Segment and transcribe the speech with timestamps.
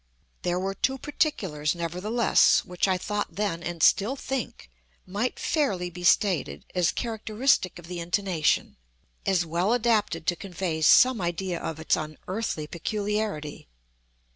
[0.41, 4.67] There were two particulars, nevertheless, which I thought then, and still think,
[5.05, 11.59] might fairly be stated as characteristic of the intonation—as well adapted to convey some idea
[11.59, 13.67] of its unearthly peculiarity.